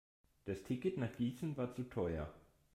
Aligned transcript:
Das 0.45 0.63
Ticket 0.63 0.97
nach 0.97 1.13
Gießen 1.15 1.55
war 1.57 1.75
zu 1.75 1.83
teuer 1.83 2.33